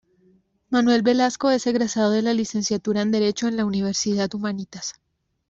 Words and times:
Manuel 0.71 1.03
Velasco 1.03 1.51
es 1.51 1.67
egresado 1.67 2.09
de 2.09 2.23
la 2.23 2.33
Licenciatura 2.33 3.01
en 3.03 3.11
Derecho 3.11 3.47
en 3.47 3.55
la 3.55 3.65
Universidad 3.65 4.33
Humanitas. 4.33 4.93